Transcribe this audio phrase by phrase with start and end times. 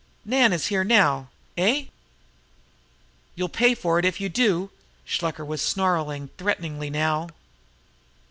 [0.25, 0.83] Nan is here
[1.63, 1.91] now....Eh?....You'll
[3.49, 4.71] pay for it if you do!"
[5.05, 7.27] Shluker was snarling threateningly now.